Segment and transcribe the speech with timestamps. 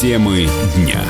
[0.00, 1.04] Темы дня.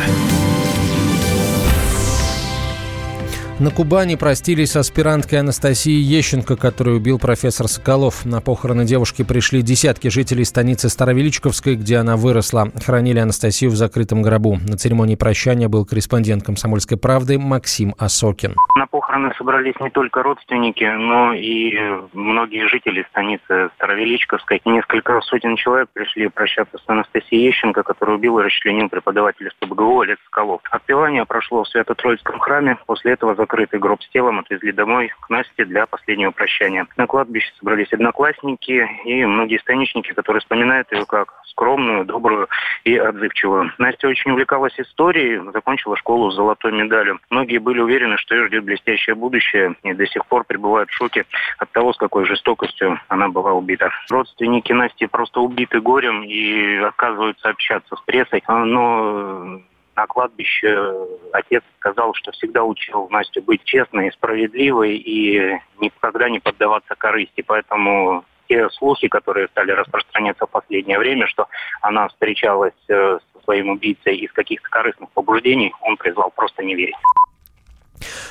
[3.61, 8.25] На Кубани простились с аспиранткой Анастасией Ещенко, которую убил профессор Соколов.
[8.25, 12.69] На похороны девушки пришли десятки жителей станицы Старовеличковской, где она выросла.
[12.83, 14.57] Хранили Анастасию в закрытом гробу.
[14.67, 18.55] На церемонии прощания был корреспондент «Комсомольской правды» Максим Осокин.
[18.77, 21.77] На похороны собрались не только родственники, но и
[22.15, 24.63] многие жители станицы Старовеличковской.
[24.65, 30.19] Несколько сотен человек пришли прощаться с Анастасией Ещенко, которую убил и расчленил преподаватель СПБГУ Олег
[30.25, 30.63] Соколов.
[30.71, 32.79] Отпевание прошло в Свято-Троицком храме.
[32.87, 36.87] После этого закрытый гроб с телом отвезли домой к Насте для последнего прощания.
[36.97, 42.49] На кладбище собрались одноклассники и многие станичники, которые вспоминают ее как скромную, добрую
[42.85, 43.73] и отзывчивую.
[43.79, 47.19] Настя очень увлекалась историей, закончила школу с золотой медалью.
[47.29, 51.25] Многие были уверены, что ее ждет блестящее будущее и до сих пор пребывают в шоке
[51.59, 53.91] от того, с какой жестокостью она была убита.
[54.11, 59.61] Родственники Насти просто убиты горем и отказываются общаться с прессой, но
[59.97, 60.95] на кладбище
[61.33, 67.43] отец сказал, что всегда учил Настю быть честной, справедливой и никогда не поддаваться корысти.
[67.43, 71.47] Поэтому те слухи, которые стали распространяться в последнее время, что
[71.83, 76.97] она встречалась э, со своим убийцей из каких-то корыстных побуждений, он призвал просто не верить.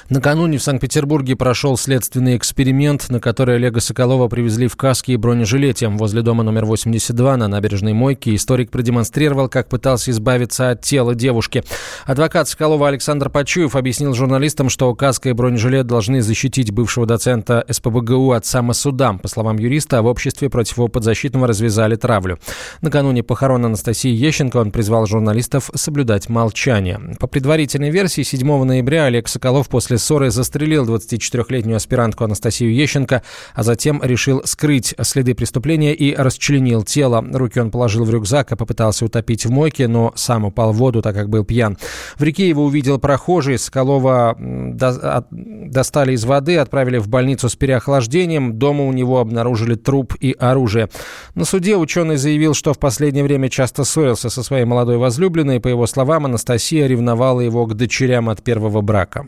[0.10, 5.88] Накануне в Санкт-Петербурге прошел следственный эксперимент, на который Олега Соколова привезли в каске и бронежилете.
[5.88, 11.64] Возле дома номер 82 на набережной Мойке историк продемонстрировал, как пытался избавиться от тела девушки.
[12.06, 18.32] Адвокат Соколова Александр Почуев объяснил журналистам, что каска и бронежилет должны защитить бывшего доцента СПБГУ
[18.32, 19.20] от самосуда.
[19.22, 22.40] По словам юриста, в обществе против его подзащитного развязали травлю.
[22.82, 27.00] Накануне похорон Анастасии Ещенко он призвал журналистов соблюдать молчание.
[27.20, 33.22] По предварительной версии, 7 ноября Олег Соколов после ссоры застрелил 24-летнюю аспирантку Анастасию Ещенко,
[33.54, 37.24] а затем решил скрыть следы преступления и расчленил тело.
[37.32, 41.02] Руки он положил в рюкзак и попытался утопить в мойке, но сам упал в воду,
[41.02, 41.78] так как был пьян.
[42.18, 43.58] В реке его увидел прохожий.
[43.58, 48.58] Соколова достали из воды, отправили в больницу с переохлаждением.
[48.58, 50.90] Дома у него обнаружили труп и оружие.
[51.36, 55.60] На суде ученый заявил, что в последнее время часто ссорился со своей молодой возлюбленной.
[55.60, 59.28] По его словам, Анастасия ревновала его к дочерям от первого брака.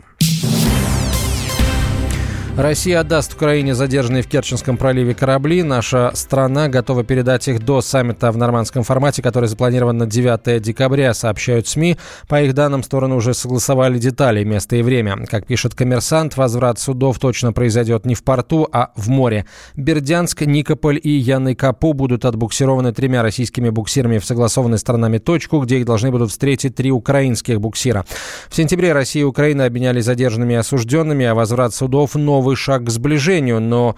[2.56, 5.62] Россия отдаст Украине задержанные в Керченском проливе корабли.
[5.62, 11.14] Наша страна готова передать их до саммита в нормандском формате, который запланирован на 9 декабря,
[11.14, 11.96] сообщают СМИ.
[12.28, 15.24] По их данным, стороны уже согласовали детали, место и время.
[15.30, 19.46] Как пишет коммерсант, возврат судов точно произойдет не в порту, а в море.
[19.74, 25.78] Бердянск, Никополь и Яны Капу будут отбуксированы тремя российскими буксирами в согласованной сторонами точку, где
[25.78, 28.04] их должны будут встретить три украинских буксира.
[28.50, 32.82] В сентябре Россия и Украина обменялись задержанными и осужденными, а возврат судов новый новый шаг
[32.82, 33.94] к сближению, но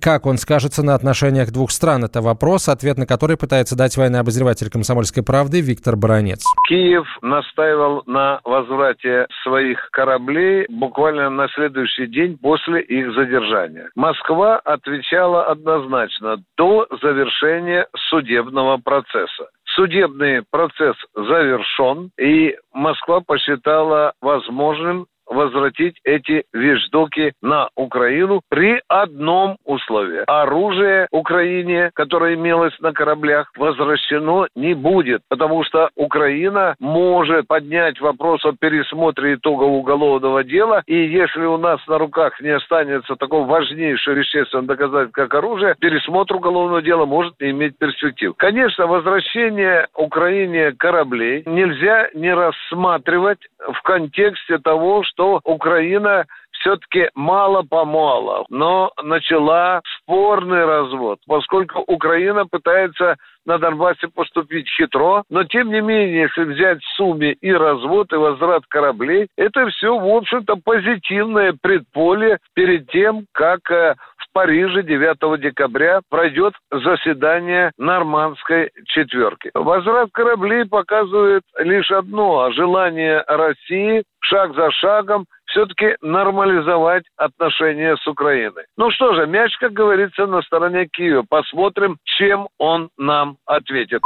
[0.00, 4.20] как он скажется на отношениях двух стран, это вопрос, ответ на который пытается дать военный
[4.20, 6.44] обозреватель «Комсомольской правды» Виктор Баранец.
[6.68, 13.90] Киев настаивал на возврате своих кораблей буквально на следующий день после их задержания.
[13.96, 19.48] Москва отвечала однозначно до завершения судебного процесса
[19.78, 30.22] судебный процесс завершен, и Москва посчитала возможным возвратить эти вещдоки на Украину при одном условии.
[30.26, 38.44] Оружие Украине, которое имелось на кораблях, возвращено не будет, потому что Украина может поднять вопрос
[38.44, 44.14] о пересмотре итогов уголовного дела, и если у нас на руках не останется такого важнейшего
[44.14, 48.34] вещественного доказательства, как оружие, пересмотр уголовного дела может не иметь перспектив.
[48.36, 58.46] Конечно, возвращение Украине кораблей нельзя не рассматривать в контексте того, что что Украина все-таки мало-помалу,
[58.48, 66.22] но начала спорный развод, поскольку Украина пытается на Донбассе поступить хитро, но тем не менее,
[66.22, 72.38] если взять в сумме и развод, и возврат кораблей, это все, в общем-то, позитивное предполе
[72.54, 73.94] перед тем, как э,
[74.30, 79.50] в Париже 9 декабря пройдет заседание нормандской четверки.
[79.54, 88.64] Возврат кораблей показывает лишь одно– желание России шаг за шагом все-таки нормализовать отношения с Украиной.
[88.76, 91.24] Ну что же, мяч, как говорится, на стороне Киева.
[91.28, 94.02] Посмотрим, чем он нам ответит.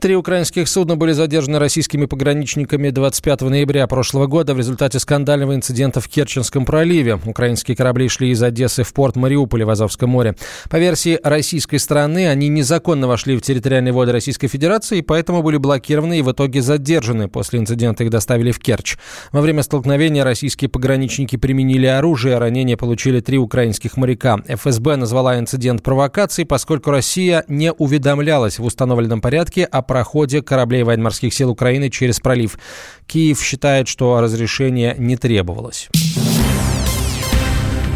[0.00, 6.00] Три украинских судна были задержаны российскими пограничниками 25 ноября прошлого года в результате скандального инцидента
[6.00, 7.20] в Керченском проливе.
[7.26, 10.36] Украинские корабли шли из Одессы в порт Мариуполя в Азовском море.
[10.70, 15.58] По версии российской стороны, они незаконно вошли в территориальные воды Российской Федерации и поэтому были
[15.58, 17.28] блокированы и в итоге задержаны.
[17.28, 18.96] После инцидента их доставили в Керчь.
[19.32, 24.38] Во время столкновения российские пограничники применили оружие, ранения получили три украинских моряка.
[24.48, 31.34] ФСБ назвала инцидент провокацией, поскольку Россия не уведомлялась в установленном порядке о проходе кораблей военно-морских
[31.34, 32.60] сил Украины через пролив.
[33.08, 35.88] Киев считает, что разрешение не требовалось.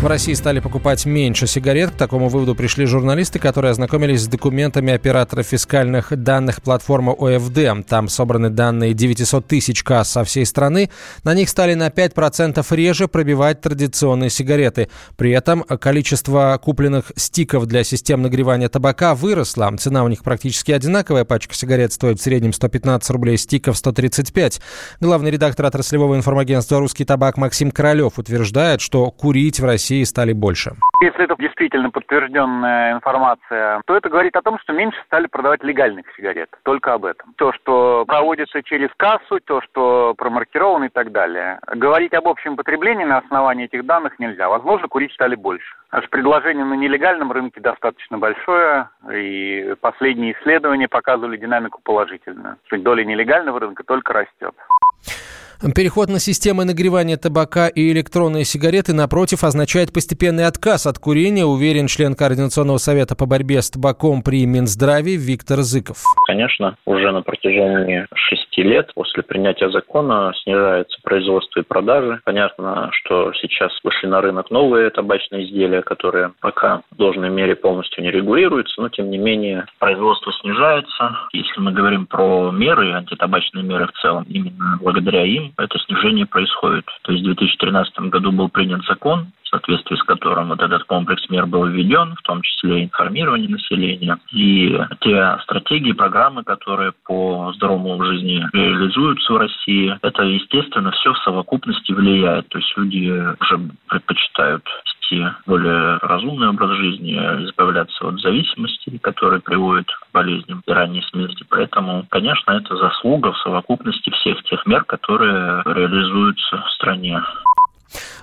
[0.04, 1.92] В России стали покупать меньше сигарет.
[1.92, 7.88] К такому выводу пришли журналисты, которые ознакомились с документами оператора фискальных данных платформы ОФД.
[7.88, 10.90] Там собраны данные 900 тысяч касс со всей страны.
[11.22, 14.90] На них стали на 5% реже пробивать традиционные сигареты.
[15.16, 19.74] При этом количество купленных стиков для систем нагревания табака выросло.
[19.78, 21.24] Цена у них практически одинаковая.
[21.24, 24.60] Пачка сигарет стоит в среднем 115 рублей, стиков 135.
[25.00, 30.32] Главный редактор отраслевого информагентства «Русский табак» Максим Королев утверждает, что курить в России России стали
[30.32, 30.72] больше.
[31.00, 36.06] Если это действительно подтвержденная информация, то это говорит о том, что меньше стали продавать легальных
[36.16, 36.48] сигарет.
[36.64, 37.32] Только об этом.
[37.36, 41.60] То, что проводится через кассу, то, что промаркировано и так далее.
[41.74, 44.48] Говорить об общем потреблении на основании этих данных нельзя.
[44.48, 45.74] Возможно, курить стали больше.
[45.90, 52.56] Аж предложение на нелегальном рынке достаточно большое, и последние исследования показывали динамику положительную.
[52.72, 54.54] Доля нелегального рынка только растет.
[55.72, 61.86] Переход на системы нагревания табака и электронные сигареты, напротив, означает постепенный отказ от курения, уверен
[61.86, 66.02] член Координационного совета по борьбе с табаком при Минздраве Виктор Зыков.
[66.26, 72.20] Конечно, уже на протяжении шести лет после принятия закона снижается производство и продажи.
[72.24, 78.04] Понятно, что сейчас вышли на рынок новые табачные изделия, которые пока в должной мере полностью
[78.04, 81.16] не регулируются, но тем не менее производство снижается.
[81.32, 86.84] Если мы говорим про меры, антитабачные меры в целом, именно благодаря им это снижение происходит.
[87.02, 91.28] То есть в 2013 году был принят закон, в соответствии с которым вот этот комплекс
[91.30, 94.18] мер был введен, в том числе информирование населения.
[94.32, 101.18] И те стратегии, программы, которые по здоровому жизни реализуются в России, это, естественно, все в
[101.18, 102.48] совокупности влияет.
[102.48, 103.10] То есть люди
[103.40, 104.64] уже предпочитают
[105.04, 107.14] вести более разумный образ жизни,
[107.48, 111.44] избавляться от зависимости, которые приводят к болезням и ранней смерти.
[111.48, 117.20] Поэтому, конечно, это заслуга в совокупности всех тех мер, которые реализуются в стране.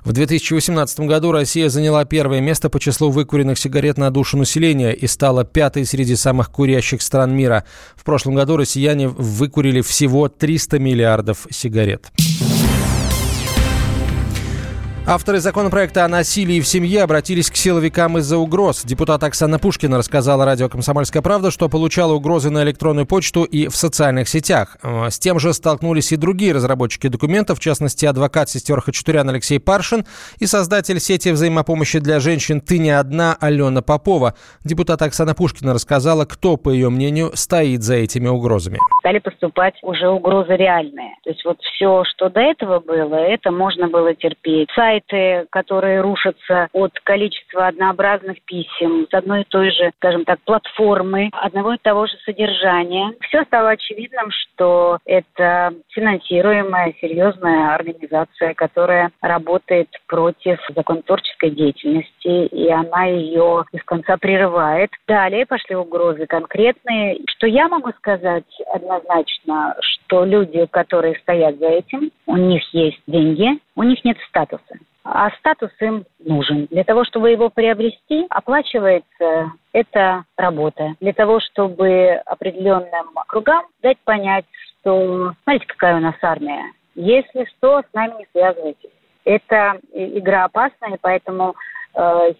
[0.03, 5.07] В 2018 году Россия заняла первое место по числу выкуренных сигарет на душу населения и
[5.07, 7.63] стала пятой среди самых курящих стран мира.
[7.95, 12.11] В прошлом году россияне выкурили всего 300 миллиардов сигарет.
[15.13, 18.85] Авторы законопроекта о насилии в семье обратились к силовикам из-за угроз.
[18.85, 23.75] Депутат Оксана Пушкина рассказала радио «Комсомольская правда», что получала угрозы на электронную почту и в
[23.75, 24.77] социальных сетях.
[24.81, 29.59] Э, с тем же столкнулись и другие разработчики документов, в частности, адвокат сестер Хачатурян Алексей
[29.59, 30.05] Паршин
[30.39, 34.35] и создатель сети взаимопомощи для женщин «Ты не одна» Алена Попова.
[34.63, 38.79] Депутат Оксана Пушкина рассказала, кто, по ее мнению, стоит за этими угрозами.
[39.01, 41.15] Стали поступать уже угрозы реальные.
[41.25, 44.69] То есть вот все, что до этого было, это можно было терпеть
[45.01, 51.29] сайты, которые рушатся от количества однообразных писем с одной и той же, скажем так, платформы,
[51.33, 53.13] одного и того же содержания.
[53.21, 63.05] Все стало очевидным, что это финансируемая серьезная организация, которая работает против законотворческой деятельности, и она
[63.05, 64.91] ее без конца прерывает.
[65.07, 67.19] Далее пошли угрозы конкретные.
[67.27, 73.59] Что я могу сказать однозначно, что люди, которые стоят за этим, у них есть деньги,
[73.75, 74.75] у них нет статуса
[75.13, 76.67] а статус им нужен.
[76.71, 80.95] Для того, чтобы его приобрести, оплачивается эта работа.
[81.01, 84.45] Для того, чтобы определенным кругам дать понять,
[84.79, 86.63] что смотрите, какая у нас армия.
[86.95, 88.89] Если что, с нами не связывайтесь.
[89.25, 91.55] Это игра опасная, поэтому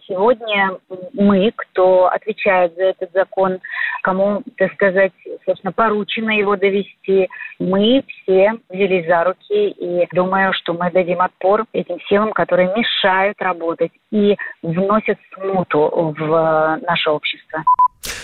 [0.08, 0.78] сегодня
[1.14, 3.60] мы, кто отвечает за этот закон,
[4.02, 5.12] кому, так сказать,
[5.46, 7.30] собственно, поручено его довести,
[7.60, 13.42] мы все взялись за руки и думаю, что мы дадим отпор этим силам, которые мешают
[13.42, 17.64] работать и вносят смуту в наше общество.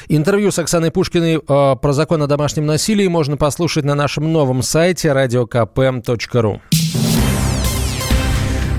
[0.10, 4.62] Интервью с Оксаной Пушкиной э, про закон о домашнем насилии можно послушать на нашем новом
[4.62, 6.62] сайте radiokp.ru.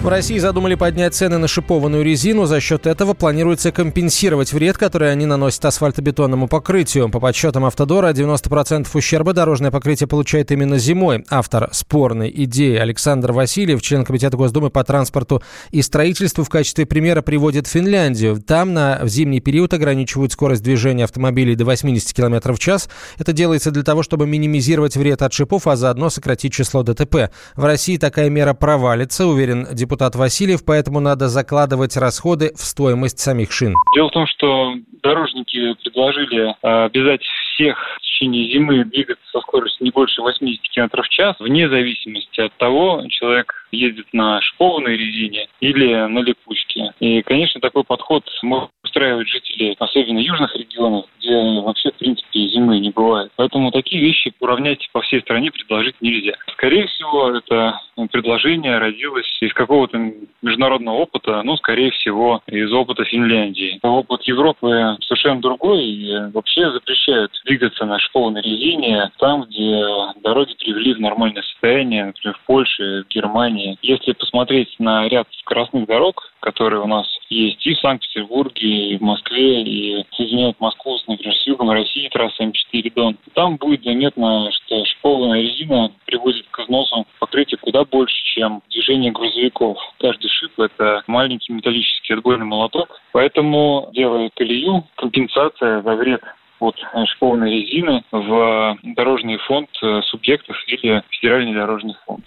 [0.00, 2.46] В России задумали поднять цены на шипованную резину.
[2.46, 7.08] За счет этого планируется компенсировать вред, который они наносят асфальтобетонному покрытию.
[7.08, 11.24] По подсчетам Автодора, 90% ущерба дорожное покрытие получает именно зимой.
[11.28, 17.20] Автор спорной идеи Александр Васильев, член Комитета Госдумы по транспорту и строительству, в качестве примера
[17.20, 18.40] приводит Финляндию.
[18.40, 22.88] Там на зимний период ограничивают скорость движения автомобилей до 80 км в час.
[23.18, 27.32] Это делается для того, чтобы минимизировать вред от шипов, а заодно сократить число ДТП.
[27.56, 33.18] В России такая мера провалится, уверен депутат депутат Васильев, поэтому надо закладывать расходы в стоимость
[33.20, 33.74] самих шин.
[33.94, 39.84] Дело в том, что дорожники предложили э, обязать всех в течение зимы двигаться со скоростью
[39.84, 45.48] не больше 80 км в час, вне зависимости от того, человек ездит на шипованной резине
[45.60, 46.92] или на липучке.
[47.00, 52.80] И, конечно, такой подход может устраивать жителей, особенно южных регионов, где вообще, в принципе, зимы
[52.80, 53.30] не бывает.
[53.36, 56.34] Поэтому такие вещи уравнять по всей стране предложить нельзя.
[56.52, 60.12] Скорее всего, это предложение родилось из какого-то
[60.42, 63.78] международного опыта, ну, скорее всего, из опыта Финляндии.
[63.82, 69.84] Опыт Европы совершенно другой и вообще запрещают двигаться на школной резине там, где
[70.22, 73.78] дороги привели в нормальное состояние, например, в Польше, в Германии.
[73.82, 79.02] Если посмотреть на ряд скоростных дорог, которые у нас есть и в Санкт-Петербурге, и в
[79.02, 84.84] Москве, и соединяют Москву, например, с югом России, трасса М4 Дон, там будет заметно, что
[84.84, 89.78] шипованная резина приводит к износу покрытия куда больше, чем движение грузовиков.
[89.98, 96.22] Каждый шип– это маленький металлический отбойный молоток, поэтому делая колею, компенсация за вред
[96.60, 99.68] от шипованной резины в дорожный фонд
[100.06, 102.24] субъектов или федеральный дорожный фонд.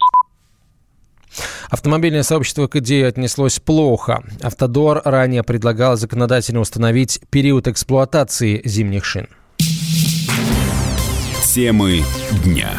[1.70, 4.22] Автомобильное сообщество к идее отнеслось плохо.
[4.42, 9.28] Автодор ранее предлагал законодательно установить период эксплуатации зимних шин.
[11.44, 12.02] Темы
[12.44, 12.70] дня.